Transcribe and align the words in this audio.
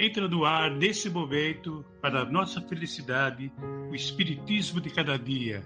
Entra 0.00 0.28
no 0.28 0.44
ar, 0.44 0.70
nesse 0.70 1.10
momento, 1.10 1.84
para 2.00 2.24
nossa 2.24 2.60
felicidade, 2.60 3.52
o 3.90 3.96
Espiritismo 3.96 4.80
de 4.80 4.90
Cada 4.90 5.18
Dia, 5.18 5.64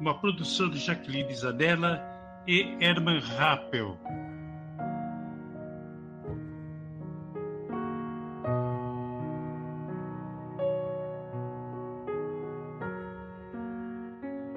uma 0.00 0.18
produção 0.18 0.70
de 0.70 0.78
Jacqueline 0.78 1.34
Zanella 1.34 2.02
e 2.46 2.74
Herman 2.80 3.18
Rappel. 3.20 3.98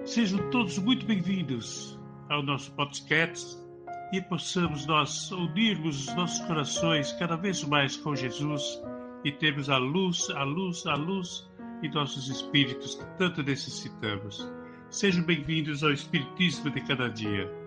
Sejam 0.05 0.49
todos 0.49 0.77
muito 0.77 1.05
bem-vindos 1.05 1.99
ao 2.29 2.41
nosso 2.41 2.71
podcast 2.71 3.57
e 4.13 4.21
possamos 4.21 4.85
nós 4.85 5.29
unirmos 5.29 6.07
os 6.07 6.15
nossos 6.15 6.39
corações 6.47 7.11
cada 7.11 7.35
vez 7.35 7.65
mais 7.65 7.97
com 7.97 8.15
Jesus 8.15 8.81
e 9.23 9.31
termos 9.31 9.69
a 9.69 9.77
luz, 9.77 10.29
a 10.31 10.43
luz, 10.43 10.85
a 10.85 10.95
luz 10.95 11.49
em 11.83 11.91
nossos 11.91 12.29
espíritos 12.29 12.95
que 12.95 13.05
tanto 13.17 13.43
necessitamos. 13.43 14.49
Sejam 14.89 15.23
bem-vindos 15.23 15.83
ao 15.83 15.91
Espiritismo 15.91 16.69
de 16.71 16.81
cada 16.81 17.09
dia. 17.09 17.58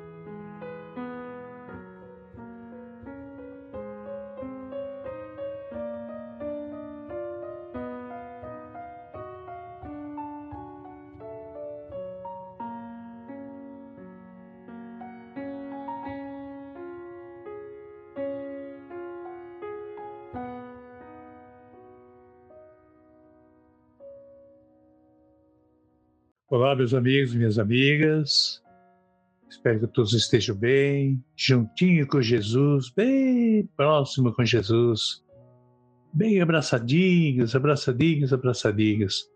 Olá, 26.53 26.77
meus 26.77 26.93
amigos 26.93 27.33
e 27.33 27.39
minhas 27.39 27.59
amigas. 27.59 28.63
Espero 29.49 29.81
que 29.81 29.87
todos 29.87 30.13
estejam 30.13 30.55
bem, 30.55 31.25
juntinho 31.35 32.07
com 32.07 32.21
Jesus, 32.21 32.93
bem 32.95 33.67
próximo 33.75 34.35
com 34.35 34.45
Jesus, 34.45 35.25
bem 36.13 36.43
abraçadinhos, 36.43 37.57
abraçadinhos, 37.57 38.35
abraçadinhos, 38.35 39.27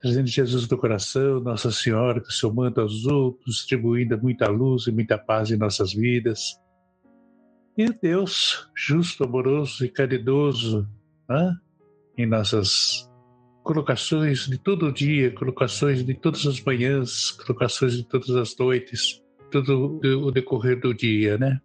trazendo 0.00 0.28
Jesus 0.28 0.66
do 0.66 0.78
coração, 0.78 1.40
Nossa 1.40 1.70
Senhora, 1.70 2.22
que 2.22 2.32
seu 2.32 2.50
manto 2.50 2.80
outros, 2.80 3.56
distribuindo 3.56 4.18
muita 4.18 4.48
luz 4.48 4.86
e 4.86 4.92
muita 4.92 5.18
paz 5.18 5.50
em 5.50 5.58
nossas 5.58 5.92
vidas. 5.92 6.58
E 7.76 7.84
Deus, 8.00 8.66
justo, 8.74 9.24
amoroso 9.24 9.84
e 9.84 9.90
caridoso, 9.90 10.88
né? 11.28 11.54
em 12.16 12.24
nossas 12.24 13.09
colocações 13.62 14.46
de 14.46 14.58
todo 14.58 14.92
dia, 14.92 15.30
colocações 15.30 16.04
de 16.04 16.14
todas 16.14 16.46
as 16.46 16.60
manhãs, 16.60 17.30
colocações 17.32 17.94
de 17.94 18.04
todas 18.04 18.30
as 18.30 18.56
noites, 18.56 19.22
todo 19.50 20.00
o 20.02 20.30
decorrer 20.30 20.80
do 20.80 20.94
dia, 20.94 21.36
né? 21.36 21.60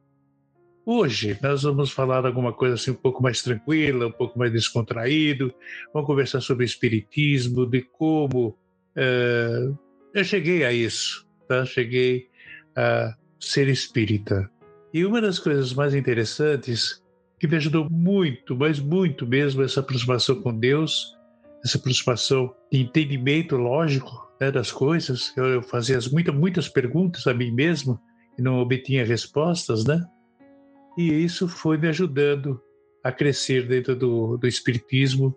Hoje 0.85 1.37
nós 1.41 1.63
vamos 1.63 1.91
falar 1.91 2.25
alguma 2.25 2.53
coisa 2.53 2.75
assim 2.75 2.91
um 2.91 2.95
pouco 2.95 3.23
mais 3.23 3.41
tranquila, 3.41 4.07
um 4.07 4.11
pouco 4.11 4.37
mais 4.37 4.51
descontraído. 4.51 5.51
Vamos 5.91 6.05
conversar 6.05 6.41
sobre 6.41 6.63
espiritismo, 6.63 7.65
de 7.65 7.81
como 7.81 8.49
uh, 8.49 9.77
eu 10.13 10.23
cheguei 10.23 10.63
a 10.63 10.71
isso, 10.71 11.25
tá? 11.47 11.65
Cheguei 11.65 12.27
a 12.75 13.15
ser 13.39 13.67
espírita. 13.67 14.49
E 14.93 15.03
uma 15.05 15.19
das 15.19 15.39
coisas 15.39 15.73
mais 15.73 15.95
interessantes 15.95 17.03
que 17.39 17.47
me 17.47 17.55
ajudou 17.55 17.89
muito, 17.89 18.55
mas 18.55 18.79
muito 18.79 19.25
mesmo 19.25 19.63
essa 19.63 19.79
aproximação 19.79 20.39
com 20.41 20.57
Deus 20.57 21.15
essa 21.65 21.79
aproximação 21.79 22.55
de 22.71 22.79
entendimento 22.79 23.57
lógico 23.57 24.31
né, 24.39 24.51
das 24.51 24.71
coisas. 24.71 25.33
Eu, 25.35 25.45
eu 25.45 25.61
fazia 25.63 25.97
muitas, 26.11 26.35
muitas 26.35 26.69
perguntas 26.69 27.25
a 27.25 27.33
mim 27.33 27.51
mesmo 27.51 27.99
e 28.37 28.41
não 28.41 28.59
obtinha 28.59 29.03
respostas, 29.03 29.83
né? 29.83 30.05
E 30.95 31.11
isso 31.11 31.47
foi 31.47 31.77
me 31.77 31.87
ajudando 31.87 32.61
a 33.03 33.11
crescer 33.11 33.67
dentro 33.67 33.95
do, 33.95 34.37
do 34.37 34.47
espiritismo, 34.47 35.35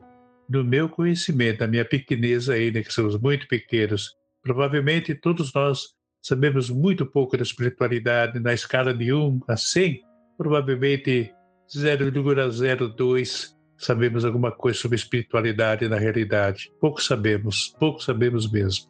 do 0.49 0.65
meu 0.65 0.89
conhecimento, 0.89 1.59
da 1.59 1.67
minha 1.67 1.85
pequenez 1.85 2.49
ainda, 2.49 2.83
que 2.83 2.93
somos 2.93 3.19
muito 3.19 3.49
pequenos. 3.49 4.15
Provavelmente 4.43 5.15
todos 5.15 5.53
nós 5.53 5.95
sabemos 6.23 6.69
muito 6.71 7.07
pouco 7.07 7.37
da 7.37 7.43
espiritualidade 7.43 8.39
na 8.39 8.53
escala 8.53 8.93
de 8.93 9.13
1 9.13 9.41
a 9.49 9.57
100, 9.57 10.03
provavelmente 10.37 11.33
0,02 11.75 13.58
sabemos 13.79 14.25
alguma 14.25 14.51
coisa 14.51 14.79
sobre 14.79 14.97
espiritualidade 14.97 15.89
na 15.89 15.97
realidade. 15.97 16.71
Pouco 16.81 17.03
sabemos, 17.03 17.75
pouco 17.79 18.03
sabemos 18.03 18.51
mesmo. 18.51 18.87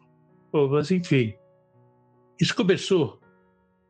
Bom, 0.51 0.67
mas 0.67 0.89
enfim, 0.89 1.35
isso 2.41 2.55
começou 2.55 3.19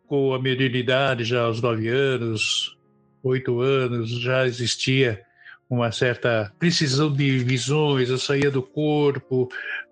com 0.05 0.33
a 0.33 0.41
mediunidade 0.41 1.23
já 1.23 1.43
aos 1.43 1.61
nove 1.61 1.87
anos, 1.87 2.77
oito 3.23 3.61
anos, 3.61 4.09
já 4.09 4.45
existia 4.45 5.23
uma 5.69 5.91
certa 5.91 6.51
precisão 6.57 7.13
de 7.13 7.37
visões, 7.39 8.09
eu 8.09 8.17
saía 8.17 8.49
do 8.49 8.63
corpo, 8.63 9.47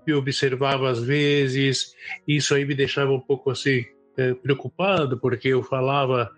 me 0.06 0.13
observava 0.13 0.89
às 0.89 1.00
vezes, 1.00 1.94
isso 2.28 2.56
aí 2.56 2.66
me 2.66 2.74
deixava 2.74 3.12
um 3.12 3.19
pouco 3.19 3.51
assim 3.51 3.85
eh, 4.18 4.34
preocupado, 4.34 5.19
porque 5.19 5.50
eu 5.50 5.62
falava 5.62 6.31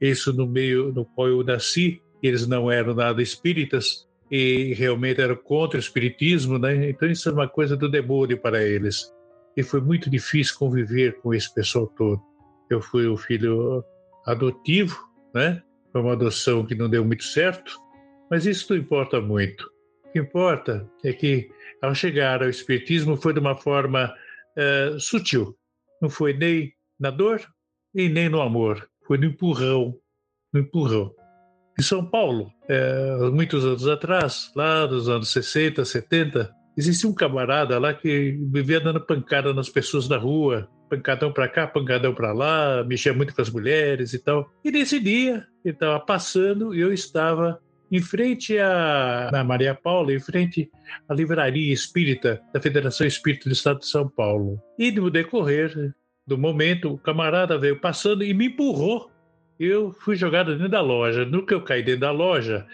isso 0.00 0.32
no 0.32 0.48
meio 0.48 0.92
no 0.92 1.04
qual 1.04 1.28
eu 1.28 1.44
nasci, 1.44 2.02
eles 2.26 2.46
não 2.46 2.70
eram 2.70 2.94
nada 2.94 3.22
espíritas 3.22 4.06
e 4.30 4.72
realmente 4.74 5.20
eram 5.20 5.36
contra 5.36 5.76
o 5.76 5.80
espiritismo, 5.80 6.58
né? 6.58 6.88
Então 6.88 7.10
isso 7.10 7.28
é 7.28 7.32
uma 7.32 7.48
coisa 7.48 7.76
do 7.76 7.88
demônio 7.88 8.38
para 8.38 8.62
eles. 8.62 9.12
E 9.56 9.62
foi 9.62 9.80
muito 9.80 10.08
difícil 10.08 10.56
conviver 10.58 11.20
com 11.20 11.34
esse 11.34 11.52
pessoal 11.52 11.86
todo. 11.88 12.22
Eu 12.70 12.80
fui 12.80 13.06
o 13.06 13.16
filho 13.16 13.84
adotivo, 14.26 14.96
né? 15.34 15.62
Foi 15.92 16.00
uma 16.00 16.12
adoção 16.12 16.64
que 16.64 16.74
não 16.74 16.88
deu 16.88 17.04
muito 17.04 17.24
certo, 17.24 17.78
mas 18.30 18.46
isso 18.46 18.72
não 18.72 18.80
importa 18.80 19.20
muito. 19.20 19.70
O 20.06 20.12
que 20.12 20.18
importa 20.18 20.88
é 21.04 21.12
que 21.12 21.50
ao 21.82 21.94
chegar 21.94 22.42
ao 22.42 22.48
espiritismo 22.48 23.16
foi 23.16 23.34
de 23.34 23.40
uma 23.40 23.54
forma 23.54 24.14
uh, 24.56 24.98
sutil. 24.98 25.54
Não 26.00 26.08
foi 26.08 26.32
nem 26.32 26.72
na 26.98 27.10
dor 27.10 27.42
e 27.94 28.08
nem 28.08 28.30
no 28.30 28.40
amor. 28.40 28.88
Foi 29.06 29.18
no 29.18 29.26
empurrão, 29.26 29.94
no 30.52 30.60
empurrão. 30.60 31.14
Em 31.78 31.82
São 31.82 32.04
Paulo, 32.04 32.52
é, 32.68 33.30
muitos 33.32 33.64
anos 33.64 33.88
atrás, 33.88 34.50
lá 34.54 34.86
nos 34.86 35.08
anos 35.08 35.32
60, 35.32 35.84
70, 35.84 36.54
existia 36.76 37.08
um 37.08 37.14
camarada 37.14 37.78
lá 37.78 37.94
que 37.94 38.38
vivia 38.50 38.80
dando 38.80 39.00
pancada 39.00 39.54
nas 39.54 39.68
pessoas 39.68 40.08
na 40.08 40.16
rua, 40.16 40.68
pancadão 40.90 41.32
para 41.32 41.48
cá, 41.48 41.66
pancadão 41.66 42.14
para 42.14 42.32
lá, 42.32 42.84
mexia 42.84 43.14
muito 43.14 43.34
com 43.34 43.40
as 43.40 43.50
mulheres 43.50 44.12
e 44.12 44.18
tal. 44.18 44.52
E 44.62 44.70
nesse 44.70 45.00
dia, 45.00 45.46
ele 45.64 45.74
estava 45.74 45.98
passando 45.98 46.74
e 46.74 46.80
eu 46.80 46.92
estava 46.92 47.58
em 47.90 48.00
frente 48.00 48.58
à 48.58 49.30
na 49.30 49.44
Maria 49.44 49.74
Paula, 49.74 50.12
em 50.12 50.20
frente 50.20 50.70
à 51.08 51.14
livraria 51.14 51.72
espírita 51.72 52.40
da 52.52 52.60
Federação 52.60 53.06
Espírita 53.06 53.48
do 53.48 53.52
Estado 53.52 53.80
de 53.80 53.86
São 53.86 54.08
Paulo. 54.08 54.60
E 54.78 54.90
no 54.90 55.10
decorrer 55.10 55.94
do 56.26 56.38
momento, 56.38 56.92
o 56.92 56.98
camarada 56.98 57.58
veio 57.58 57.78
passando 57.80 58.24
e 58.24 58.32
me 58.32 58.46
empurrou 58.46 59.11
eu 59.64 59.92
fui 59.92 60.16
jogado 60.16 60.52
dentro 60.52 60.68
da 60.68 60.80
loja. 60.80 61.24
No 61.24 61.44
que 61.44 61.54
eu 61.54 61.62
caí 61.62 61.82
dentro 61.82 62.00
da 62.00 62.10
loja, 62.10 62.66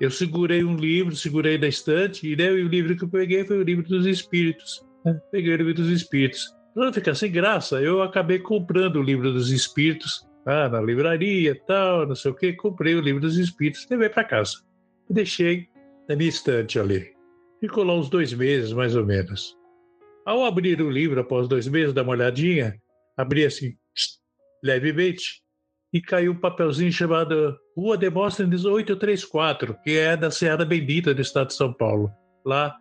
eu 0.00 0.10
segurei 0.10 0.64
um 0.64 0.76
livro, 0.76 1.14
segurei 1.14 1.56
da 1.56 1.68
estante, 1.68 2.30
e 2.30 2.36
daí 2.36 2.62
o 2.62 2.68
livro 2.68 2.96
que 2.96 3.04
eu 3.04 3.08
peguei 3.08 3.44
foi 3.44 3.58
o 3.58 3.62
livro 3.62 3.88
dos 3.88 4.06
Espíritos. 4.06 4.84
Né? 5.04 5.18
Peguei 5.30 5.54
o 5.54 5.56
livro 5.56 5.74
dos 5.74 5.88
Espíritos. 5.88 6.54
Para 6.74 6.86
não 6.86 6.92
ficar 6.92 7.14
sem 7.14 7.30
graça, 7.30 7.80
eu 7.80 8.02
acabei 8.02 8.38
comprando 8.38 8.96
o 8.96 9.02
livro 9.02 9.32
dos 9.32 9.50
Espíritos 9.50 10.26
ah, 10.44 10.68
na 10.68 10.80
livraria 10.80 11.60
tal, 11.66 12.06
não 12.06 12.14
sei 12.14 12.30
o 12.30 12.34
que. 12.34 12.52
Comprei 12.52 12.94
o 12.94 13.00
livro 13.00 13.20
dos 13.20 13.36
Espíritos, 13.38 13.86
levei 13.90 14.08
para 14.08 14.24
casa 14.24 14.58
e 15.08 15.14
deixei 15.14 15.68
na 16.08 16.14
minha 16.14 16.28
estante 16.28 16.78
ali. 16.78 17.14
Ficou 17.60 17.84
lá 17.84 17.94
uns 17.94 18.10
dois 18.10 18.32
meses, 18.32 18.72
mais 18.72 18.94
ou 18.94 19.04
menos. 19.04 19.56
Ao 20.24 20.44
abrir 20.44 20.80
o 20.82 20.90
livro, 20.90 21.20
após 21.20 21.48
dois 21.48 21.66
meses, 21.66 21.94
dar 21.94 22.02
uma 22.02 22.12
olhadinha, 22.12 22.76
abri 23.16 23.46
assim, 23.46 23.74
levemente, 24.62 25.42
e 25.96 26.00
caiu 26.02 26.32
um 26.32 26.36
papelzinho 26.36 26.92
chamado 26.92 27.56
Rua 27.74 27.96
Demóstenes 27.96 28.66
834, 28.66 29.74
que 29.82 29.96
é 29.96 30.14
da 30.14 30.30
Serra 30.30 30.62
Bendita 30.62 31.14
do 31.14 31.22
estado 31.22 31.46
de 31.46 31.54
São 31.54 31.72
Paulo, 31.72 32.10
lá 32.44 32.76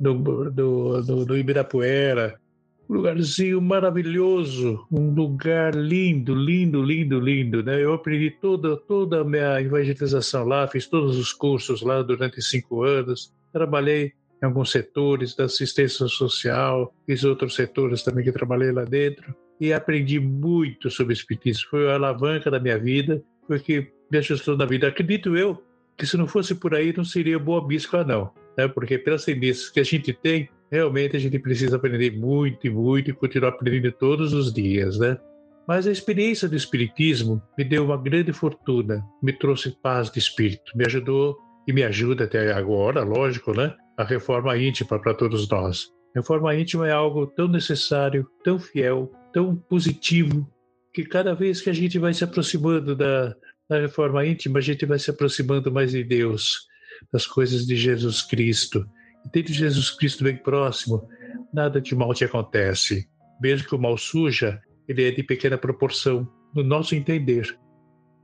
no, 0.00 0.14
no, 0.14 1.02
no, 1.02 1.26
no 1.26 1.36
Ibirapuera. 1.36 2.40
Um 2.88 2.94
lugarzinho 2.94 3.60
maravilhoso, 3.60 4.86
um 4.90 5.10
lugar 5.12 5.74
lindo, 5.74 6.34
lindo, 6.34 6.82
lindo, 6.82 7.20
lindo. 7.20 7.62
Né? 7.62 7.84
Eu 7.84 7.92
aprendi 7.92 8.30
toda, 8.30 8.78
toda 8.78 9.20
a 9.20 9.24
minha 9.24 9.60
evangelização 9.60 10.46
lá, 10.46 10.66
fiz 10.66 10.86
todos 10.86 11.18
os 11.18 11.34
cursos 11.34 11.82
lá 11.82 12.00
durante 12.00 12.40
cinco 12.40 12.82
anos, 12.82 13.30
trabalhei 13.52 14.12
em 14.42 14.46
alguns 14.46 14.70
setores 14.70 15.36
da 15.36 15.44
assistência 15.44 16.06
social, 16.06 16.94
fiz 17.04 17.24
outros 17.24 17.54
setores 17.54 18.02
também 18.02 18.24
que 18.24 18.32
trabalhei 18.32 18.72
lá 18.72 18.84
dentro 18.84 19.36
e 19.60 19.72
aprendi 19.72 20.20
muito 20.20 20.90
sobre 20.90 21.12
espiritismo. 21.12 21.68
Foi 21.70 21.90
a 21.90 21.94
alavanca 21.94 22.50
da 22.50 22.60
minha 22.60 22.78
vida, 22.78 23.22
foi 23.46 23.58
que 23.58 23.90
me 24.10 24.18
ajustou 24.18 24.56
na 24.56 24.64
vida. 24.64 24.88
Acredito 24.88 25.36
eu 25.36 25.62
que 25.96 26.06
se 26.06 26.16
não 26.16 26.28
fosse 26.28 26.54
por 26.54 26.74
aí 26.74 26.94
não 26.96 27.04
seria 27.04 27.38
boa 27.38 27.66
mística 27.66 28.04
não, 28.04 28.30
né? 28.56 28.68
Porque 28.68 28.96
pelas 28.96 29.24
tendências 29.24 29.68
que 29.68 29.80
a 29.80 29.84
gente 29.84 30.12
tem, 30.12 30.48
realmente 30.70 31.16
a 31.16 31.20
gente 31.20 31.38
precisa 31.38 31.76
aprender 31.76 32.16
muito 32.16 32.66
e 32.66 32.70
muito 32.70 33.10
e 33.10 33.12
continuar 33.12 33.50
aprendendo 33.50 33.90
todos 33.92 34.32
os 34.32 34.52
dias, 34.52 34.98
né? 34.98 35.18
Mas 35.66 35.86
a 35.86 35.90
experiência 35.90 36.48
do 36.48 36.56
Espiritismo 36.56 37.42
me 37.58 37.62
deu 37.62 37.84
uma 37.84 37.96
grande 37.98 38.32
fortuna, 38.32 39.04
me 39.22 39.34
trouxe 39.34 39.76
paz 39.82 40.10
de 40.10 40.18
espírito, 40.18 40.72
me 40.74 40.86
ajudou 40.86 41.36
e 41.66 41.72
me 41.74 41.82
ajuda 41.82 42.24
até 42.24 42.52
agora, 42.52 43.02
lógico, 43.02 43.52
né? 43.52 43.74
A 43.98 44.04
reforma 44.04 44.56
íntima 44.56 44.98
para 44.98 45.12
todos 45.12 45.46
nós. 45.48 45.88
A 46.14 46.20
reforma 46.20 46.54
íntima 46.54 46.88
é 46.88 46.92
algo 46.92 47.26
tão 47.26 47.48
necessário, 47.48 48.26
tão 48.42 48.58
fiel, 48.58 49.12
tão 49.38 49.54
positivo, 49.54 50.52
que 50.92 51.04
cada 51.04 51.32
vez 51.32 51.60
que 51.60 51.70
a 51.70 51.72
gente 51.72 51.96
vai 51.96 52.12
se 52.12 52.24
aproximando 52.24 52.96
da, 52.96 53.32
da 53.70 53.78
reforma 53.78 54.26
íntima, 54.26 54.58
a 54.58 54.62
gente 54.62 54.84
vai 54.84 54.98
se 54.98 55.10
aproximando 55.10 55.70
mais 55.70 55.92
de 55.92 56.02
Deus, 56.02 56.66
das 57.12 57.24
coisas 57.24 57.64
de 57.64 57.76
Jesus 57.76 58.20
Cristo. 58.20 58.84
E 59.24 59.30
tendo 59.30 59.52
Jesus 59.52 59.92
Cristo 59.92 60.24
bem 60.24 60.36
próximo, 60.36 61.08
nada 61.54 61.80
de 61.80 61.94
mal 61.94 62.12
te 62.12 62.24
acontece. 62.24 63.08
Mesmo 63.40 63.68
que 63.68 63.76
o 63.76 63.78
mal 63.78 63.96
suja, 63.96 64.60
ele 64.88 65.04
é 65.04 65.12
de 65.12 65.22
pequena 65.22 65.56
proporção, 65.56 66.28
no 66.52 66.64
nosso 66.64 66.96
entender, 66.96 67.56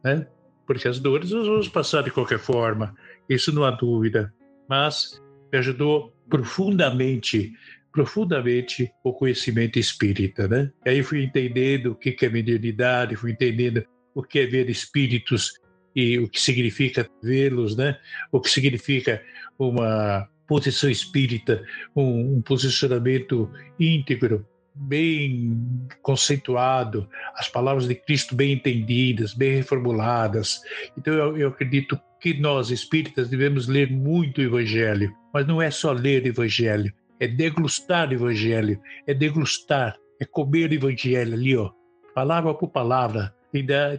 né? 0.03 0.27
Porque 0.67 0.89
as 0.89 0.99
dores 0.99 1.31
nós 1.31 1.47
vamos 1.47 1.69
passar 1.69 2.03
de 2.03 2.11
qualquer 2.11 2.41
forma, 2.41 2.93
isso 3.29 3.55
não 3.55 3.63
há 3.63 3.71
dúvida. 3.71 4.35
Mas 4.69 5.23
me 5.53 5.59
ajudou 5.61 6.13
profundamente, 6.29 7.53
profundamente 7.95 8.93
o 9.05 9.13
conhecimento 9.13 9.79
espírita, 9.79 10.49
né? 10.49 10.73
E 10.85 10.91
aí 10.91 11.03
fui 11.05 11.23
entendendo 11.23 11.93
o 11.93 11.95
que 11.95 12.17
é 12.27 12.29
mediunidade, 12.29 13.15
fui 13.15 13.31
entendendo 13.31 13.87
o 14.13 14.21
que 14.21 14.41
é 14.41 14.47
ver 14.47 14.69
espíritos 14.69 15.53
e 15.95 16.19
o 16.19 16.29
que 16.29 16.41
significa 16.41 17.09
vê-los, 17.23 17.77
né? 17.77 17.97
O 18.33 18.41
que 18.41 18.51
significa 18.51 19.23
uma 19.57 20.29
posição 20.49 20.91
espírita, 20.91 21.65
um, 21.95 22.39
um 22.39 22.43
posicionamento 22.43 23.49
íntegro 23.79 24.45
bem 24.75 25.57
conceituado, 26.03 27.09
as 27.37 27.49
palavras 27.49 27.87
de 27.87 27.95
Cristo 27.95 28.35
bem 28.35 28.55
entendidas, 28.55 29.33
bem 29.33 29.55
reformuladas. 29.55 30.61
Então 30.99 31.15
eu, 31.15 31.37
eu, 31.37 31.49
acredito 31.49 31.97
que 32.21 32.35
nós 32.35 32.71
espíritas 32.71 33.29
devemos 33.29 33.69
ler 33.69 33.89
muito 33.89 34.39
o 34.39 34.45
Evangelho, 34.45 35.15
mas 35.33 35.47
não 35.47 35.63
é 35.63 35.71
só 35.71 35.93
ler 35.93 36.25
o 36.25 36.29
Evangelho, 36.29 36.93
é 37.25 37.29
degustar 37.29 38.11
o 38.11 38.15
Evangelho, 38.15 38.81
é 39.07 39.15
degustar, 39.15 39.97
é 40.21 40.25
comer 40.25 40.71
o 40.71 40.75
Evangelho 40.75 41.35
ali, 41.35 41.57
ó, 41.57 41.71
palavra 42.15 42.55
por 42.55 42.69
palavra, 42.69 43.35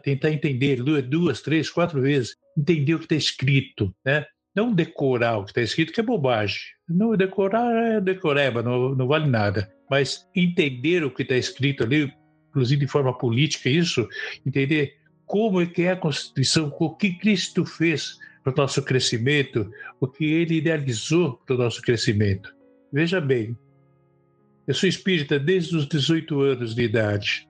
tentar, 0.04 0.32
entender 0.32 0.82
duas, 1.04 1.42
três, 1.42 1.70
quatro 1.70 2.02
vezes, 2.02 2.36
entender 2.58 2.96
o 2.96 3.00
que 3.00 3.06
está 3.06 3.16
escrito, 3.16 3.94
né? 4.06 4.26
Não 4.56 4.74
decorar 4.74 5.38
o 5.38 5.44
que 5.44 5.52
está 5.52 5.62
escrito, 5.62 5.92
que 5.92 6.00
é 6.00 6.04
bobagem. 6.04 6.60
Não 6.88 7.16
decorar 7.16 7.74
é 7.76 8.02
decoreba, 8.02 8.64
não, 8.64 8.96
não 8.96 9.08
vale 9.08 9.28
nada 9.28 9.70
mas 9.90 10.28
entender 10.36 11.04
o 11.04 11.12
que 11.12 11.22
está 11.22 11.36
escrito 11.36 11.84
ali, 11.84 12.12
inclusive 12.50 12.86
de 12.86 12.92
forma 12.92 13.18
política, 13.18 13.70
isso, 13.70 14.08
entender 14.46 14.96
como 15.26 15.62
é 15.62 15.66
que 15.66 15.84
é 15.84 15.92
a 15.92 15.98
Constituição, 15.98 16.74
o 16.80 16.96
que 16.96 17.18
Cristo 17.18 17.66
fez 17.66 18.18
para 18.44 18.54
o 18.54 18.56
nosso 18.58 18.84
crescimento, 18.84 19.70
o 20.00 20.08
que 20.08 20.26
ele 20.26 20.56
idealizou 20.56 21.38
para 21.46 21.56
o 21.56 21.60
nosso 21.60 21.82
crescimento. 21.82 22.54
Veja 22.92 23.20
bem, 23.20 23.58
eu 24.68 24.74
sou 24.74 24.90
espírita 24.90 25.38
desde 25.38 25.76
os 25.76 25.88
18 25.88 26.42
anos 26.42 26.74
de 26.74 26.84
idade. 26.84 27.48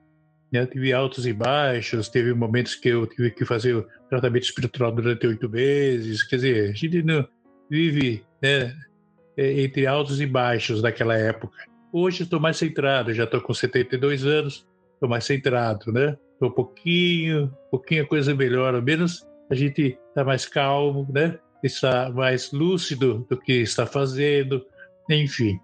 Eu 0.52 0.62
né? 0.62 0.66
tive 0.66 0.92
altos 0.92 1.26
e 1.26 1.32
baixos, 1.32 2.08
teve 2.08 2.32
momentos 2.34 2.74
que 2.74 2.88
eu 2.88 3.06
tive 3.06 3.30
que 3.30 3.44
fazer 3.44 3.86
tratamento 4.08 4.44
espiritual 4.44 4.92
durante 4.92 5.26
oito 5.26 5.48
meses. 5.48 6.22
Quer 6.22 6.36
dizer, 6.36 6.70
a 6.70 6.74
gente 6.74 7.02
não 7.02 7.26
vive 7.70 8.24
né, 8.42 8.74
é, 9.36 9.62
entre 9.62 9.86
altos 9.86 10.20
e 10.20 10.26
baixos 10.26 10.82
naquela 10.82 11.16
época. 11.16 11.56
Hoje 11.92 12.22
estou 12.22 12.38
mais 12.38 12.56
centrado, 12.56 13.14
já 13.14 13.24
estou 13.24 13.40
com 13.40 13.54
72 13.54 14.24
anos, 14.24 14.66
estou 14.94 15.08
mais 15.08 15.24
centrado, 15.24 15.92
né? 15.92 16.16
Estou 16.32 16.50
um 16.50 16.52
pouquinho, 16.52 17.52
pouquinho 17.70 18.02
a 18.02 18.06
coisa 18.06 18.34
melhora, 18.34 18.80
menos 18.80 19.26
a 19.48 19.54
gente 19.54 19.98
está 20.08 20.22
mais 20.22 20.46
calmo, 20.46 21.08
né? 21.10 21.38
Está 21.62 22.10
mais 22.10 22.52
lúcido 22.52 23.26
do 23.28 23.36
que 23.38 23.54
está 23.54 23.86
fazendo, 23.86 24.64
enfim. 25.10 25.58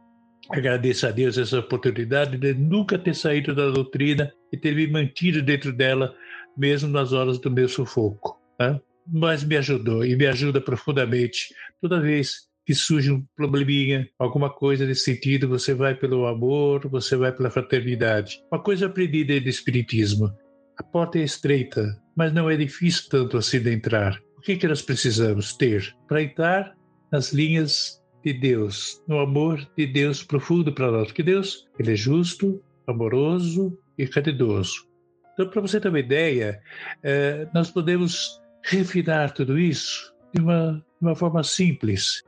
Agradeço 0.51 1.07
a 1.07 1.11
Deus 1.11 1.39
essa 1.39 1.61
oportunidade 1.61 2.37
de 2.37 2.53
nunca 2.55 2.99
ter 2.99 3.15
saído 3.15 3.55
da 3.55 3.71
doutrina 3.71 4.33
e 4.53 4.57
ter 4.57 4.75
me 4.75 4.87
mantido 4.87 5.41
dentro 5.41 5.73
dela, 5.73 6.15
mesmo 6.57 6.89
nas 6.89 7.13
horas 7.13 7.39
do 7.39 7.51
meu 7.51 7.69
sufoco. 7.69 8.39
Né? 8.61 8.81
Mas 9.07 9.45
me 9.45 9.57
ajudou 9.57 10.05
e 10.05 10.17
me 10.17 10.27
ajuda 10.27 10.61
profundamente 10.61 11.55
toda 11.81 12.01
vez 12.01 12.51
que 12.65 12.75
surge 12.75 13.11
um 13.11 13.25
probleminha, 13.37 14.09
alguma 14.19 14.49
coisa 14.49 14.87
nesse 14.87 15.05
sentido, 15.05 15.49
você 15.49 15.75
vai 15.75 15.95
pelo 15.95 16.27
amor, 16.27 16.89
você 16.89 17.17
vai 17.17 17.33
pela 17.33 17.51
fraternidade. 17.51 18.41
Uma 18.53 18.63
coisa 18.63 18.87
aprendida 18.87 19.41
do 19.41 19.49
Espiritismo: 19.49 20.31
a 20.79 20.83
porta 20.83 21.19
é 21.19 21.23
estreita, 21.23 22.01
mas 22.17 22.33
não 22.33 22.49
é 22.49 22.57
difícil 22.57 23.09
tanto 23.11 23.37
assim 23.37 23.61
de 23.61 23.73
entrar. 23.73 24.19
O 24.37 24.41
que, 24.41 24.57
que 24.57 24.69
nós 24.69 24.83
precisamos 24.83 25.57
ter 25.57 25.95
para 26.09 26.23
entrar 26.23 26.75
nas 27.11 27.33
linhas 27.33 28.02
de 28.25 28.33
Deus, 28.33 29.03
no 29.07 29.19
amor 29.19 29.67
de 29.77 29.87
Deus 29.87 30.23
profundo 30.23 30.73
para 30.73 30.91
nós? 30.91 31.09
Porque 31.09 31.23
Deus, 31.23 31.69
ele 31.79 31.93
é 31.93 31.97
justo, 31.97 32.63
amoroso 32.87 33.77
e 33.99 34.07
caridoso. 34.07 34.89
Então, 35.33 35.49
para 35.49 35.61
você 35.61 35.81
ter 35.81 35.89
uma 35.89 36.01
ideia, 36.01 36.61
eh, 37.03 37.49
nós 37.55 37.71
podemos 37.71 38.41
refinar 38.63 39.33
tudo 39.33 39.59
isso 39.59 40.15
de 40.35 40.41
uma, 40.41 40.75
de 41.01 41.07
uma 41.07 41.15
forma 41.15 41.43
simples. 41.43 42.23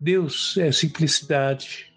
Deus 0.00 0.56
é 0.56 0.70
simplicidade. 0.72 1.92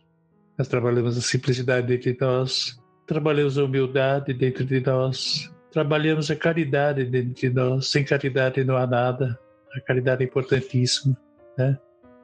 Nós 0.57 0.67
trabalhamos 0.67 1.17
a 1.17 1.21
simplicidade 1.21 1.87
dentro 1.87 2.11
de 2.11 2.17
nós, 2.19 2.79
trabalhamos 3.05 3.57
a 3.57 3.63
humildade 3.63 4.33
dentro 4.33 4.65
de 4.65 4.79
nós, 4.79 5.51
trabalhamos 5.71 6.31
a 6.31 6.35
caridade 6.35 7.05
dentro 7.05 7.33
de 7.33 7.49
nós. 7.49 7.87
Sem 7.89 8.03
caridade 8.03 8.63
não 8.63 8.75
há 8.75 8.87
nada. 8.87 9.39
A 9.75 9.81
caridade 9.81 10.23
é 10.23 10.27
importantíssima. 10.27 11.15
Né? 11.57 11.77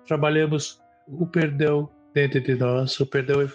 Trabalhamos 0.07 0.81
o 1.07 1.27
perdão 1.27 1.89
dentro 2.13 2.41
de 2.41 2.55
nós. 2.55 2.99
O 2.99 3.05
perdão 3.05 3.41
é 3.41 3.47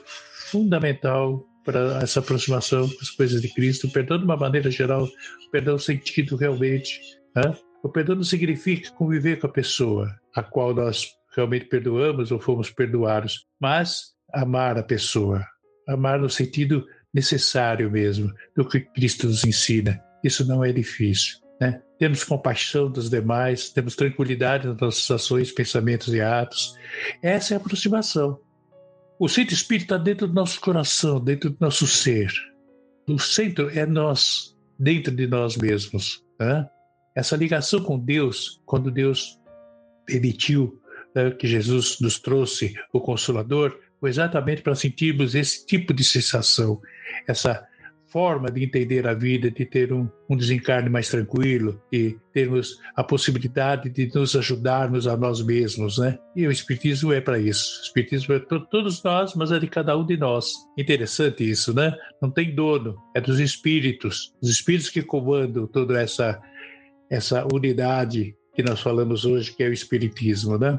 fundamental 0.50 1.44
para 1.64 1.98
essa 2.02 2.20
aproximação 2.20 2.88
com 2.88 3.00
as 3.00 3.10
coisas 3.10 3.42
de 3.42 3.52
Cristo. 3.52 3.86
O 3.86 3.92
perdão, 3.92 4.18
de 4.18 4.24
uma 4.24 4.36
maneira 4.36 4.70
geral, 4.70 5.04
o 5.04 5.50
perdão 5.50 5.78
sentido 5.78 6.36
realmente. 6.36 7.00
Né? 7.36 7.54
O 7.82 7.88
perdão 7.88 8.16
não 8.16 8.24
significa 8.24 8.90
conviver 8.92 9.38
com 9.38 9.46
a 9.46 9.52
pessoa 9.52 10.14
a 10.34 10.42
qual 10.42 10.74
nós 10.74 11.06
realmente 11.36 11.66
perdoamos 11.66 12.32
ou 12.32 12.40
fomos 12.40 12.70
perdoados, 12.70 13.46
mas 13.60 14.14
amar 14.32 14.78
a 14.78 14.82
pessoa, 14.82 15.44
amar 15.86 16.18
no 16.18 16.28
sentido 16.28 16.84
necessário 17.12 17.90
mesmo, 17.90 18.32
do 18.56 18.66
que 18.66 18.80
Cristo 18.80 19.26
nos 19.26 19.44
ensina. 19.44 20.02
Isso 20.24 20.46
não 20.46 20.64
é 20.64 20.72
difícil. 20.72 21.38
Né? 21.60 21.80
Temos 21.98 22.22
compaixão 22.22 22.90
dos 22.90 23.10
demais, 23.10 23.70
temos 23.70 23.96
tranquilidade 23.96 24.68
nas 24.68 24.76
nossas 24.76 25.10
ações, 25.10 25.50
pensamentos 25.50 26.14
e 26.14 26.20
atos. 26.20 26.76
Essa 27.22 27.54
é 27.54 27.56
a 27.56 27.60
aproximação. 27.60 28.40
O 29.18 29.28
centro 29.28 29.52
espírita 29.52 29.94
está 29.94 30.04
dentro 30.04 30.28
do 30.28 30.34
nosso 30.34 30.60
coração, 30.60 31.18
dentro 31.18 31.50
do 31.50 31.56
nosso 31.58 31.86
ser. 31.86 32.32
O 33.08 33.18
centro 33.18 33.68
é 33.70 33.84
nós, 33.84 34.56
dentro 34.78 35.12
de 35.12 35.26
nós 35.26 35.56
mesmos. 35.56 36.22
Né? 36.38 36.68
Essa 37.16 37.36
ligação 37.36 37.82
com 37.82 37.98
Deus, 37.98 38.62
quando 38.64 38.92
Deus 38.92 39.40
permitiu 40.06 40.80
né, 41.14 41.32
que 41.32 41.48
Jesus 41.48 41.98
nos 42.00 42.20
trouxe, 42.20 42.74
o 42.92 43.00
Consolador, 43.00 43.76
foi 44.00 44.10
exatamente 44.10 44.62
para 44.62 44.76
sentirmos 44.76 45.34
esse 45.34 45.66
tipo 45.66 45.92
de 45.92 46.04
sensação, 46.04 46.80
essa 47.26 47.66
forma 48.10 48.50
de 48.50 48.64
entender 48.64 49.06
a 49.06 49.14
vida, 49.14 49.50
de 49.50 49.64
ter 49.64 49.92
um, 49.92 50.08
um 50.28 50.36
desencarne 50.36 50.88
mais 50.88 51.08
tranquilo 51.08 51.80
e 51.92 52.16
termos 52.32 52.78
a 52.96 53.04
possibilidade 53.04 53.90
de 53.90 54.10
nos 54.14 54.34
ajudarmos 54.34 55.06
a 55.06 55.16
nós 55.16 55.42
mesmos, 55.42 55.98
né? 55.98 56.18
E 56.34 56.46
o 56.46 56.50
Espiritismo 56.50 57.12
é 57.12 57.20
para 57.20 57.38
isso. 57.38 57.80
O 57.80 57.84
Espiritismo 57.84 58.34
é 58.34 58.38
para 58.38 58.60
todos 58.60 59.02
nós, 59.02 59.34
mas 59.34 59.52
é 59.52 59.58
de 59.58 59.66
cada 59.66 59.96
um 59.96 60.04
de 60.04 60.16
nós. 60.16 60.52
Interessante 60.76 61.48
isso, 61.48 61.74
né? 61.74 61.94
Não 62.20 62.30
tem 62.30 62.54
dono, 62.54 62.96
é 63.14 63.20
dos 63.20 63.38
espíritos, 63.38 64.34
os 64.42 64.48
espíritos 64.48 64.90
que 64.90 65.02
comandam 65.02 65.66
toda 65.66 66.00
essa 66.00 66.40
essa 67.10 67.46
unidade 67.50 68.36
que 68.54 68.62
nós 68.62 68.80
falamos 68.80 69.24
hoje, 69.24 69.54
que 69.54 69.62
é 69.62 69.68
o 69.68 69.72
Espiritismo, 69.72 70.58
né? 70.58 70.78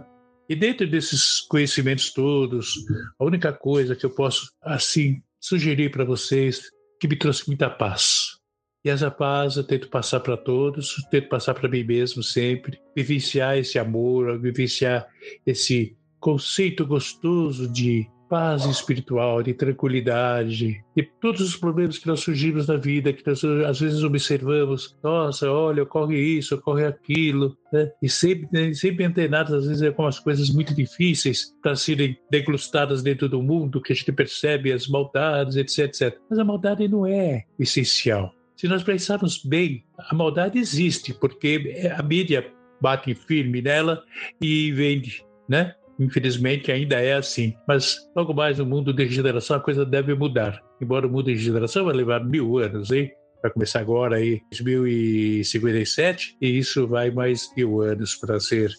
E 0.50 0.56
dentro 0.56 0.88
desses 0.88 1.42
conhecimentos 1.42 2.12
todos, 2.12 2.74
a 3.20 3.24
única 3.24 3.54
coisa 3.54 3.96
que 3.96 4.06
eu 4.06 4.10
posso, 4.10 4.52
assim, 4.64 5.22
sugerir 5.40 5.92
para 5.92 6.04
vocês, 6.04 6.62
que 7.00 7.08
me 7.08 7.16
trouxe 7.16 7.48
muita 7.48 7.70
paz. 7.70 8.40
E 8.84 8.90
essa 8.90 9.12
paz 9.12 9.58
eu 9.58 9.64
tento 9.64 9.90
passar 9.90 10.20
para 10.20 10.38
todos, 10.38 10.96
tento 11.10 11.28
passar 11.28 11.54
para 11.54 11.68
mim 11.68 11.84
mesmo 11.84 12.24
sempre, 12.24 12.80
vivenciar 12.96 13.58
esse 13.58 13.78
amor, 13.78 14.40
vivenciar 14.40 15.08
esse 15.46 15.98
conceito 16.20 16.86
gostoso 16.86 17.68
de 17.68 18.10
paz 18.30 18.64
espiritual, 18.66 19.42
de 19.42 19.54
tranquilidade, 19.54 20.84
de 20.96 21.04
todos 21.20 21.42
os 21.42 21.56
problemas 21.56 21.98
que 21.98 22.08
nós 22.08 22.20
surgimos 22.20 22.68
na 22.68 22.78
vida, 22.78 23.12
que 23.12 23.26
nós 23.26 23.44
às 23.44 23.80
vezes 23.80 24.04
observamos, 24.04 24.96
nossa, 25.04 25.52
olha, 25.52 25.84
ocorre 25.84 26.18
isso, 26.18 26.56
ocorre 26.56 26.86
aquilo, 26.86 27.58
né? 27.74 27.92
e 28.02 28.08
sempre, 28.08 28.48
né, 28.52 28.74
sempre 28.74 29.04
antenados, 29.04 29.54
às 29.54 29.66
vezes, 29.66 29.96
com 29.96 30.06
as 30.06 30.20
coisas 30.20 30.50
muito 30.50 30.76
difíceis 30.76 31.56
para 31.62 31.76
serem 31.76 32.16
degustadas 32.30 33.02
dentro 33.02 33.28
do 33.28 33.42
mundo, 33.42 33.82
que 33.82 33.92
a 33.92 33.96
gente 33.96 34.12
percebe 34.12 34.72
as 34.72 34.88
maldades, 34.88 35.56
etc, 35.56 35.80
etc. 35.86 36.20
Mas 36.30 36.38
a 36.38 36.44
maldade 36.44 36.88
não 36.88 37.06
é 37.06 37.44
essencial. 37.58 38.34
Se 38.56 38.68
nós 38.68 38.84
pensarmos 38.84 39.44
bem, 39.44 39.86
a 39.98 40.14
maldade 40.14 40.60
existe, 40.60 41.14
porque 41.14 41.90
a 41.98 42.04
mídia 42.04 42.46
bate 42.82 43.16
firme 43.16 43.62
nela 43.62 44.04
e 44.42 44.72
vende, 44.72 45.26
né? 45.48 45.76
Infelizmente 46.00 46.72
ainda 46.72 46.96
é 46.96 47.14
assim, 47.14 47.54
mas 47.68 47.98
logo 48.16 48.34
mais 48.34 48.58
no 48.58 48.66
mundo 48.66 48.94
de 48.94 49.04
regeneração 49.04 49.58
a 49.58 49.60
coisa 49.60 49.86
deve 49.86 50.14
mudar. 50.14 50.64
Embora 50.82 51.06
o 51.06 51.10
mundo 51.10 51.26
de 51.26 51.34
regeneração 51.34 51.86
vai 51.86 51.94
levar 51.94 52.24
mil 52.24 52.58
anos, 52.58 52.90
hein? 52.90 53.12
Vai 53.42 53.52
começar 53.52 53.82
agora 53.82 54.16
aí 54.16 54.42
2057 54.52 56.38
e 56.42 56.58
isso 56.58 56.88
vai 56.88 57.12
mais 57.12 57.54
mil 57.56 57.82
anos 57.82 58.16
para 58.16 58.40
ser 58.40 58.72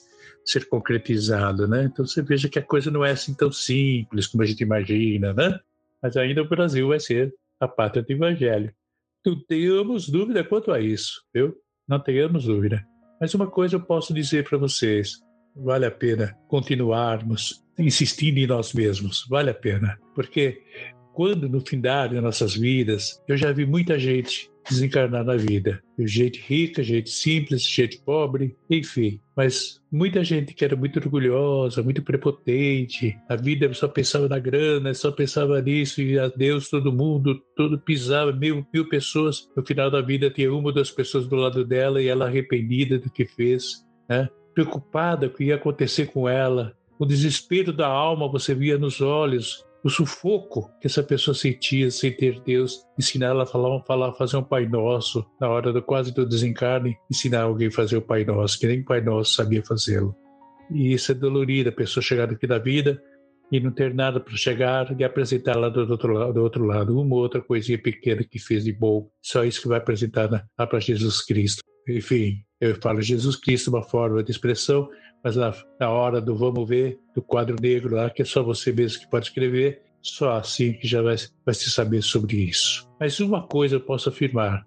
ser 0.45 0.67
concretizado, 0.69 1.69
né? 1.69 1.85
Então 1.85 2.07
você 2.07 2.23
veja 2.23 2.49
que 2.49 2.59
a 2.59 2.63
coisa 2.63 2.91
não 2.91 3.05
é 3.05 3.11
assim 3.11 3.35
tão 3.35 3.53
simples 3.53 4.27
como 4.27 4.43
a 4.43 4.47
gente 4.47 4.63
imagina, 4.63 5.33
né? 5.33 5.59
Mas 6.03 6.17
ainda 6.17 6.43
o 6.43 6.49
Brasil 6.49 6.89
vai 6.89 6.99
ser 6.99 7.33
a 7.61 7.69
pátria 7.69 8.03
do 8.03 8.11
Evangelho. 8.11 8.73
Não 9.25 9.39
tenhamos 9.45 10.09
dúvida 10.09 10.43
quanto 10.43 10.73
a 10.73 10.81
isso, 10.81 11.23
viu? 11.35 11.55
Não 11.87 12.01
tenhamos 12.01 12.45
dúvida. 12.45 12.83
Mas 13.21 13.35
uma 13.35 13.47
coisa 13.47 13.77
eu 13.77 13.81
posso 13.81 14.15
dizer 14.15 14.49
para 14.49 14.57
vocês: 14.57 15.21
vale 15.63 15.87
a 15.87 15.91
pena 15.91 16.37
continuarmos 16.49 17.65
insistindo 17.79 18.39
em 18.39 18.47
nós 18.47 18.73
mesmos, 18.73 19.27
vale 19.29 19.51
a 19.51 19.55
pena, 19.55 19.99
porque 20.15 20.63
quando 21.13 21.49
no 21.49 21.61
findar 21.61 22.13
das 22.13 22.23
nossas 22.23 22.55
vidas, 22.55 23.23
eu 23.29 23.37
já 23.37 23.53
vi 23.53 23.67
muita 23.67 23.99
gente 23.99 24.51
desencarnar 24.69 25.25
na 25.25 25.37
vida. 25.37 25.83
Gente 25.99 26.41
rica, 26.41 26.83
gente 26.83 27.11
simples, 27.11 27.63
gente 27.63 28.01
pobre, 28.03 28.57
enfim. 28.71 29.21
Mas 29.37 29.81
muita 29.91 30.23
gente 30.23 30.55
que 30.55 30.65
era 30.65 30.77
muito 30.77 30.99
orgulhosa, 30.99 31.83
muito 31.83 32.03
prepotente, 32.03 33.19
a 33.29 33.37
vida 33.37 33.73
só 33.75 33.89
pensava 33.89 34.29
na 34.29 34.39
grana, 34.39 34.95
só 34.95 35.11
pensava 35.11 35.61
nisso, 35.61 36.01
e 36.01 36.19
a 36.19 36.29
Deus, 36.29 36.69
todo 36.69 36.93
mundo, 36.93 37.43
todo 37.57 37.79
pisava, 37.79 38.33
mil, 38.33 38.67
mil 38.73 38.89
pessoas. 38.89 39.49
No 39.57 39.65
final 39.65 39.91
da 39.91 40.01
vida 40.01 40.31
tinha 40.31 40.53
uma 40.53 40.69
ou 40.69 40.73
duas 40.73 40.91
pessoas 40.91 41.27
do 41.27 41.37
lado 41.37 41.65
dela 41.65 42.01
e 42.01 42.07
ela 42.07 42.27
arrependida 42.27 42.99
do 42.99 43.11
que 43.11 43.27
fez, 43.27 43.85
né? 44.09 44.29
Preocupada 44.55 45.29
com 45.29 45.35
o 45.35 45.37
que 45.39 45.45
ia 45.45 45.55
acontecer 45.57 46.07
com 46.07 46.29
ela. 46.29 46.75
O 46.99 47.07
desespero 47.07 47.73
da 47.73 47.87
alma 47.87 48.31
você 48.31 48.55
via 48.55 48.77
nos 48.77 49.01
olhos, 49.01 49.65
o 49.83 49.89
sufoco 49.89 50.71
que 50.81 50.87
essa 50.87 51.03
pessoa 51.03 51.35
sentia 51.35 51.91
sem 51.91 52.13
ter 52.13 52.41
Deus, 52.41 52.85
ensinar 52.99 53.29
ela 53.29 53.45
a 53.45 53.47
falar, 53.47 53.83
falar, 53.85 54.13
fazer 54.13 54.37
um 54.37 54.43
Pai 54.43 54.67
Nosso 54.67 55.25
na 55.41 55.49
hora 55.49 55.73
do 55.73 55.83
quase 55.83 56.13
do 56.13 56.27
desencarne, 56.27 56.97
ensinar 57.11 57.43
alguém 57.43 57.69
a 57.69 57.73
fazer 57.73 57.97
o 57.97 58.03
Pai 58.03 58.25
Nosso, 58.25 58.59
que 58.59 58.67
nem 58.67 58.81
o 58.81 58.85
Pai 58.85 59.01
Nosso 59.01 59.35
sabia 59.35 59.63
fazê-lo. 59.65 60.15
E 60.71 60.93
isso 60.93 61.11
é 61.13 61.15
dolorido, 61.15 61.71
a 61.71 61.73
pessoa 61.73 62.03
chegar 62.03 62.31
aqui 62.31 62.47
da 62.47 62.59
vida 62.59 63.03
e 63.51 63.59
não 63.59 63.73
ter 63.73 63.93
nada 63.93 64.21
para 64.21 64.37
chegar 64.37 64.95
e 64.99 65.03
apresentar 65.03 65.57
lá 65.57 65.69
do 65.69 65.81
outro, 65.91 66.13
lado, 66.13 66.33
do 66.35 66.43
outro 66.43 66.65
lado 66.65 67.01
uma 67.01 67.17
outra 67.17 67.41
coisinha 67.41 67.79
pequena 67.79 68.23
que 68.23 68.39
fez 68.39 68.65
de 68.65 68.73
bom. 68.73 69.09
Só 69.21 69.45
isso 69.45 69.63
que 69.63 69.69
vai 69.69 69.79
apresentar 69.79 70.31
lá 70.31 70.67
para 70.67 70.79
Jesus 70.79 71.25
Cristo. 71.25 71.63
Enfim, 71.89 72.43
eu 72.61 72.75
falo 72.81 73.01
Jesus 73.01 73.37
Cristo, 73.37 73.69
uma 73.69 73.83
forma 73.83 74.23
de 74.23 74.31
expressão, 74.31 74.89
mas 75.23 75.37
na, 75.37 75.55
na 75.79 75.91
hora 75.91 76.21
do 76.21 76.37
vamos 76.37 76.69
ver, 76.69 76.99
do 77.15 77.23
quadro 77.23 77.57
negro 77.61 77.97
lá, 77.97 78.11
que 78.11 78.23
é 78.23 78.25
só 78.25 78.43
você 78.43 78.73
mesmo 78.73 79.01
que 79.01 79.11
pode 79.11 79.27
escrever, 79.27 79.83
só 80.03 80.33
assim 80.37 80.73
que 80.73 80.87
já 80.87 81.03
vai, 81.03 81.17
vai 81.45 81.55
se 81.55 81.71
saber 81.71 82.03
sobre 82.03 82.37
isso. 82.37 82.89
Mas 82.99 83.21
uma 83.21 83.47
coisa 83.47 83.77
eu 83.77 83.81
posso 83.81 84.09
afirmar: 84.09 84.67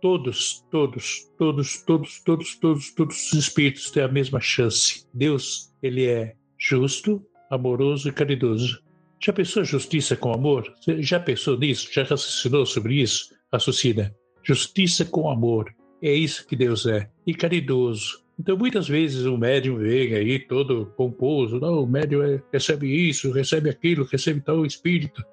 todos, 0.00 0.64
todos, 0.70 1.30
todos, 1.38 1.82
todos, 1.82 2.20
todos, 2.24 2.56
todos, 2.58 2.94
todos 2.94 3.32
os 3.32 3.38
espíritos 3.38 3.90
têm 3.90 4.02
a 4.02 4.08
mesma 4.08 4.40
chance. 4.40 5.06
Deus, 5.14 5.72
ele 5.82 6.06
é 6.06 6.34
justo, 6.58 7.24
amoroso 7.50 8.08
e 8.08 8.12
caridoso. 8.12 8.82
Já 9.22 9.32
pensou 9.32 9.64
justiça 9.64 10.16
com 10.16 10.32
amor? 10.32 10.72
Já 10.98 11.18
pensou 11.18 11.58
nisso? 11.58 11.88
Já 11.92 12.02
raciocinou 12.02 12.66
sobre 12.66 13.00
isso? 13.00 13.34
Raciocina. 13.52 14.14
Justiça 14.42 15.04
com 15.04 15.30
amor. 15.30 15.74
É 16.02 16.12
isso 16.12 16.46
que 16.46 16.56
Deus 16.56 16.86
é. 16.86 17.08
E 17.26 17.34
caridoso. 17.34 18.24
Então, 18.38 18.56
muitas 18.56 18.88
vezes 18.88 19.26
o 19.26 19.38
médium 19.38 19.78
vem 19.78 20.14
aí 20.14 20.38
todo 20.38 20.92
pomposo, 20.96 21.60
não, 21.60 21.84
o 21.84 21.86
médium 21.86 22.22
é, 22.22 22.42
recebe 22.52 22.88
isso, 22.88 23.30
recebe 23.30 23.70
aquilo, 23.70 24.04
recebe 24.04 24.40
tal 24.40 24.66
espírito. 24.66 25.24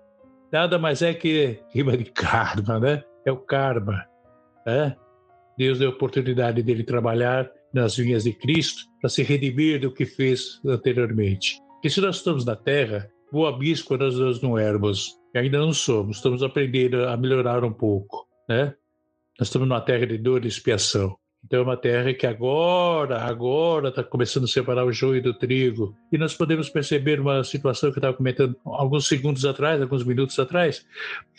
Nada 0.52 0.78
mais 0.78 1.02
é 1.02 1.14
que 1.14 1.60
rima 1.74 1.98
de 1.98 2.06
karma, 2.12 2.80
né? 2.80 3.04
É 3.26 3.32
o 3.32 3.38
karma. 3.38 4.06
Né? 4.66 4.96
Deus 5.58 5.80
deu 5.80 5.90
a 5.90 5.94
oportunidade 5.94 6.62
dele 6.62 6.84
trabalhar 6.84 7.50
nas 7.74 7.96
vinhas 7.96 8.24
de 8.24 8.34
Cristo 8.34 8.84
para 9.00 9.10
se 9.10 9.24
redimir 9.24 9.80
do 9.80 9.92
que 9.92 10.06
fez 10.06 10.60
anteriormente. 10.66 11.58
Porque 11.74 11.90
se 11.90 12.02
nós 12.02 12.18
estamos 12.18 12.46
na 12.46 12.56
Terra, 12.56 13.10
boa 13.32 13.58
bisco 13.58 13.98
nós, 13.98 14.18
nós 14.18 14.42
não 14.42 14.58
éramos, 14.58 15.18
ainda 15.36 15.58
não 15.58 15.74
somos, 15.74 16.18
estamos 16.18 16.44
aprendendo 16.44 17.06
a 17.06 17.18
melhorar 17.18 17.64
um 17.64 17.74
pouco, 17.74 18.28
né? 18.48 18.76
Nós 19.42 19.48
estamos 19.48 19.68
numa 19.68 19.82
terra 19.82 20.06
de 20.06 20.20
dor 20.20 20.46
e 20.46 20.48
expiação. 20.48 21.16
Então 21.44 21.62
é 21.62 21.64
uma 21.64 21.76
terra 21.76 22.14
que 22.14 22.28
agora, 22.28 23.24
agora 23.24 23.90
está 23.90 24.04
começando 24.04 24.44
a 24.44 24.48
separar 24.48 24.86
o 24.86 24.94
joio 24.94 25.20
do 25.20 25.34
trigo. 25.34 25.96
E 26.12 26.18
nós 26.20 26.36
podemos 26.36 26.70
perceber 26.70 27.20
uma 27.20 27.44
situação 27.44 27.90
que 27.90 27.98
eu 27.98 28.02
estava 28.02 28.16
comentando 28.16 28.56
alguns 28.64 29.08
segundos 29.08 29.44
atrás, 29.44 29.82
alguns 29.82 30.04
minutos 30.04 30.38
atrás, 30.38 30.86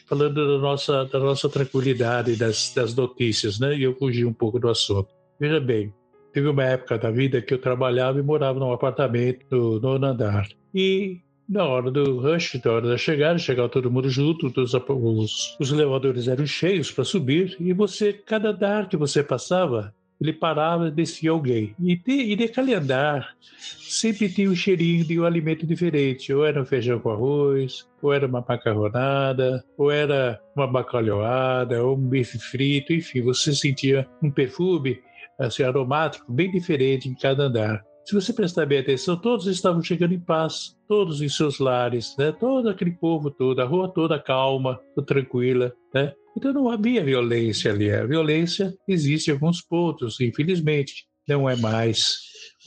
falando 0.05 0.35
da 0.35 0.59
nossa, 0.59 1.05
da 1.05 1.21
nossa 1.21 1.49
tranquilidade 1.49 2.35
das, 2.35 2.75
das 2.75 2.93
notícias, 2.93 3.61
né? 3.61 3.77
E 3.77 3.85
eu 3.85 3.95
fugi 3.95 4.25
um 4.25 4.33
pouco 4.33 4.59
do 4.59 4.69
assunto. 4.69 5.09
Veja 5.39 5.61
bem, 5.61 5.95
teve 6.33 6.49
uma 6.49 6.65
época 6.65 6.99
da 6.99 7.09
vida 7.13 7.41
que 7.41 7.55
eu 7.55 7.59
trabalhava 7.59 8.19
e 8.19 8.23
morava 8.23 8.59
num 8.59 8.73
apartamento 8.73 9.47
no 9.49 9.79
nono 9.79 10.07
andar. 10.09 10.49
E 10.75 11.21
na 11.49 11.65
hora 11.65 11.91
do 11.91 12.21
rush, 12.21 12.61
na 12.65 12.73
hora 12.73 12.89
da 12.89 12.97
chegada, 12.97 13.39
chegava 13.39 13.69
todo 13.69 13.91
mundo 13.91 14.09
junto, 14.09 14.47
os, 14.47 14.75
os, 14.75 15.57
os 15.59 15.73
elevadores 15.73 16.29
eram 16.29 16.47
cheios 16.47 16.91
para 16.91 17.05
subir, 17.05 17.57
e 17.61 17.73
você, 17.73 18.13
cada 18.13 18.51
andar 18.51 18.89
que 18.89 18.97
você 18.97 19.23
passava, 19.23 19.95
ele 20.21 20.33
parava 20.33 20.89
e 20.89 20.91
descia 20.91 21.33
alguém. 21.33 21.75
E, 21.81 21.97
de, 21.97 22.33
e 22.33 22.37
naquele 22.37 22.75
andar 22.75 23.35
sempre 23.81 24.29
tinha 24.29 24.49
um 24.49 24.55
cheirinho 24.55 25.05
de 25.05 25.19
um 25.19 25.25
alimento 25.25 25.67
diferente. 25.67 26.33
Ou 26.33 26.47
era 26.47 26.63
um 26.63 26.65
feijão 26.65 27.01
com 27.01 27.11
arroz, 27.11 27.89
ou 28.01 28.13
era 28.13 28.27
uma 28.27 28.45
macarronada, 28.47 29.65
ou 29.77 29.91
era 29.91 30.41
uma 30.57 30.67
bacalhoada, 30.67 31.83
ou 31.83 31.97
um 31.97 32.09
bife 32.09 32.39
frito, 32.39 32.93
enfim, 32.93 33.21
você 33.21 33.53
sentia 33.53 34.09
um 34.23 34.31
perfume 34.31 35.01
assim, 35.39 35.65
aromático 35.65 36.33
bem 36.33 36.51
diferente 36.51 37.09
em 37.09 37.15
cada 37.15 37.45
andar. 37.45 37.85
Se 38.05 38.15
você 38.15 38.33
prestar 38.33 38.67
bem 38.67 38.81
atenção, 38.81 39.17
todos 39.17 39.47
estavam 39.47 39.83
chegando 39.83 40.13
em 40.13 40.21
paz, 40.21 40.77
todos 40.89 41.23
em 41.23 41.29
seus 41.29 41.59
lares, 41.59 42.17
né? 42.19 42.33
todo 42.33 42.69
aquele 42.69 42.91
povo 42.91 43.31
todo, 43.31 43.61
a 43.61 43.65
rua 43.65 43.89
toda 43.89 44.19
calma, 44.19 44.81
tranquila. 45.07 45.73
Né? 45.95 46.13
Então 46.37 46.53
não 46.53 46.69
havia 46.69 47.05
violência 47.05 47.71
ali. 47.71 47.93
A 47.93 48.05
violência 48.05 48.75
existe 48.89 49.29
em 49.29 49.35
alguns 49.35 49.63
pontos, 49.63 50.21
infelizmente. 50.21 51.07
Não 51.29 51.49
é 51.49 51.55
mais 51.55 52.17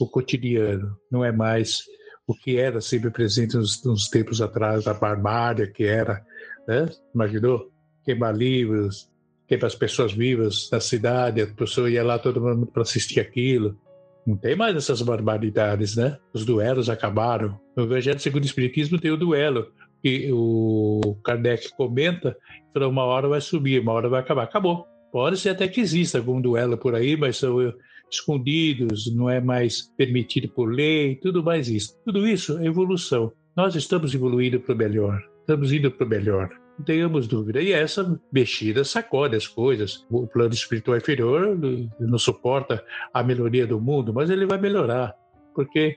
o 0.00 0.08
cotidiano, 0.08 0.96
não 1.12 1.22
é 1.22 1.30
mais 1.30 1.82
o 2.26 2.34
que 2.34 2.56
era 2.56 2.80
sempre 2.80 3.10
presente 3.10 3.56
nos, 3.56 3.84
nos 3.84 4.08
tempos 4.08 4.40
atrás, 4.40 4.84
da 4.84 4.94
barbárie 4.94 5.70
que 5.70 5.84
era. 5.84 6.24
Né? 6.66 6.88
Imaginou? 7.14 7.70
Queimar 8.04 8.34
livros, 8.34 9.10
queimar 9.46 9.66
as 9.66 9.74
pessoas 9.74 10.12
vivas 10.12 10.68
na 10.72 10.80
cidade, 10.80 11.42
a 11.42 11.46
pessoa 11.46 11.90
ia 11.90 12.02
lá 12.02 12.18
todo 12.18 12.40
mundo 12.40 12.66
para 12.66 12.82
assistir 12.82 13.20
aquilo. 13.20 13.78
Não 14.26 14.36
tem 14.36 14.56
mais 14.56 14.74
essas 14.74 15.00
barbaridades, 15.02 15.96
né? 15.96 16.18
Os 16.34 16.44
duelos 16.44 16.90
acabaram. 16.90 17.60
No 17.76 17.84
Evangelho 17.84 18.18
segundo 18.18 18.42
o 18.42 18.46
Espiritismo 18.46 18.98
tem 18.98 19.12
o 19.12 19.16
duelo, 19.16 19.68
que 20.02 20.30
o 20.32 21.16
Kardec 21.22 21.68
comenta, 21.76 22.36
que 22.72 22.84
uma 22.84 23.04
hora 23.04 23.28
vai 23.28 23.40
subir, 23.40 23.80
uma 23.80 23.92
hora 23.92 24.08
vai 24.08 24.20
acabar. 24.20 24.42
Acabou. 24.42 24.84
Pode 25.12 25.38
ser 25.38 25.50
até 25.50 25.68
que 25.68 25.80
exista 25.80 26.18
algum 26.18 26.40
duelo 26.40 26.76
por 26.76 26.94
aí, 26.94 27.16
mas 27.16 27.36
são 27.36 27.72
escondidos, 28.10 29.14
não 29.14 29.30
é 29.30 29.40
mais 29.40 29.92
permitido 29.96 30.48
por 30.48 30.72
lei, 30.72 31.16
tudo 31.16 31.42
mais 31.42 31.68
isso. 31.68 31.96
Tudo 32.04 32.26
isso 32.26 32.58
é 32.58 32.66
evolução. 32.66 33.32
Nós 33.56 33.74
estamos 33.74 34.14
evoluindo 34.14 34.60
para 34.60 34.74
o 34.74 34.78
melhor. 34.78 35.22
Estamos 35.40 35.72
indo 35.72 35.90
para 35.90 36.04
o 36.04 36.08
melhor. 36.08 36.50
Não 36.78 36.84
tenhamos 36.84 37.26
dúvida. 37.26 37.60
E 37.60 37.72
essa 37.72 38.20
mexida 38.32 38.84
sacode 38.84 39.36
as 39.36 39.46
coisas. 39.46 40.06
O 40.10 40.26
plano 40.26 40.52
espiritual 40.52 40.96
inferior 40.96 41.58
não 41.98 42.18
suporta 42.18 42.84
a 43.12 43.22
melhoria 43.22 43.66
do 43.66 43.80
mundo, 43.80 44.12
mas 44.12 44.30
ele 44.30 44.46
vai 44.46 44.60
melhorar, 44.60 45.14
porque 45.54 45.96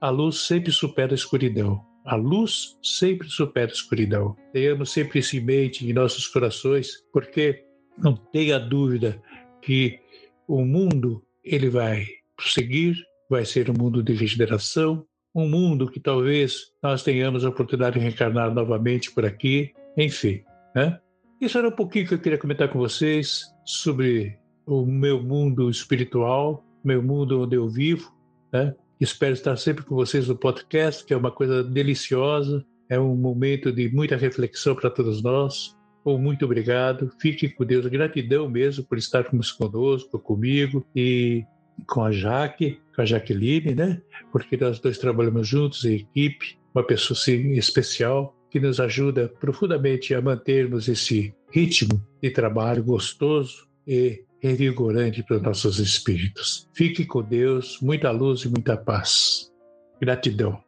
a 0.00 0.10
luz 0.10 0.40
sempre 0.40 0.72
supera 0.72 1.12
a 1.12 1.14
escuridão. 1.14 1.80
A 2.04 2.14
luz 2.14 2.76
sempre 2.82 3.28
supera 3.28 3.70
a 3.70 3.74
escuridão. 3.74 4.36
Tenhamos 4.52 4.90
sempre 4.90 5.18
isso 5.18 5.36
em 5.36 5.40
mente 5.40 5.88
em 5.88 5.92
nossos 5.92 6.28
corações, 6.28 7.04
porque 7.12 7.64
não 7.98 8.14
tenha 8.14 8.58
dúvida 8.58 9.20
que 9.60 9.98
o 10.46 10.64
mundo 10.64 11.24
ele 11.42 11.68
vai 11.68 12.06
prosseguir, 12.36 12.96
vai 13.28 13.44
ser 13.44 13.70
um 13.70 13.74
mundo 13.74 14.02
de 14.02 14.12
regeneração, 14.12 15.04
um 15.34 15.48
mundo 15.48 15.90
que 15.90 16.00
talvez 16.00 16.72
nós 16.82 17.02
tenhamos 17.02 17.44
a 17.44 17.48
oportunidade 17.48 17.98
de 17.98 18.04
reencarnar 18.04 18.52
novamente 18.54 19.10
por 19.10 19.24
aqui, 19.24 19.72
enfim. 19.96 20.42
Né? 20.74 20.98
Isso 21.40 21.58
era 21.58 21.68
um 21.68 21.72
pouquinho 21.72 22.06
que 22.06 22.14
eu 22.14 22.18
queria 22.18 22.38
comentar 22.38 22.68
com 22.68 22.78
vocês 22.78 23.44
sobre 23.64 24.38
o 24.66 24.84
meu 24.84 25.22
mundo 25.22 25.70
espiritual, 25.70 26.64
meu 26.84 27.02
mundo 27.02 27.42
onde 27.42 27.56
eu 27.56 27.68
vivo. 27.68 28.12
Né? 28.52 28.74
Espero 29.00 29.32
estar 29.32 29.56
sempre 29.56 29.84
com 29.84 29.94
vocês 29.94 30.28
no 30.28 30.36
podcast, 30.36 31.04
que 31.04 31.12
é 31.12 31.16
uma 31.16 31.30
coisa 31.30 31.62
deliciosa, 31.62 32.64
é 32.88 32.98
um 32.98 33.14
momento 33.16 33.72
de 33.72 33.88
muita 33.88 34.16
reflexão 34.16 34.74
para 34.74 34.90
todos 34.90 35.22
nós. 35.22 35.76
Oh, 36.04 36.18
muito 36.18 36.44
obrigado, 36.44 37.10
fiquem 37.20 37.50
com 37.50 37.64
Deus, 37.64 37.86
gratidão 37.86 38.48
mesmo 38.48 38.84
por 38.84 38.96
estar 38.96 39.24
conosco, 39.24 40.18
comigo 40.20 40.86
e 40.94 41.44
com 41.88 42.04
a 42.04 42.12
Jaque, 42.12 42.80
com 42.94 43.02
a 43.02 43.04
Jaqueline, 43.04 43.74
né? 43.74 44.00
Porque 44.30 44.56
nós 44.56 44.78
dois 44.78 44.98
trabalhamos 44.98 45.48
juntos 45.48 45.84
em 45.84 45.96
equipe, 45.96 46.58
uma 46.72 46.84
pessoa 46.84 47.18
assim, 47.18 47.52
especial 47.52 48.35
que 48.56 48.60
nos 48.60 48.80
ajuda 48.80 49.28
profundamente 49.38 50.14
a 50.14 50.22
mantermos 50.22 50.88
esse 50.88 51.34
ritmo 51.52 52.02
de 52.22 52.30
trabalho 52.30 52.82
gostoso 52.82 53.68
e 53.86 54.24
revigorante 54.40 55.22
para 55.22 55.36
os 55.36 55.42
nossos 55.42 55.78
espíritos. 55.78 56.66
Fique 56.72 57.04
com 57.04 57.22
Deus, 57.22 57.78
muita 57.82 58.10
luz 58.10 58.46
e 58.46 58.48
muita 58.48 58.74
paz. 58.74 59.52
Gratidão. 60.00 60.65